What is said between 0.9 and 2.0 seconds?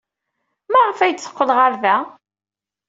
ay d-teqqel ɣer da?